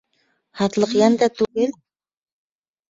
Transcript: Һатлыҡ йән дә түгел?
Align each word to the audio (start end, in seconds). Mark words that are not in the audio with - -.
Һатлыҡ 0.61 0.95
йән 1.01 1.21
дә 1.21 1.31
түгел? 1.43 1.79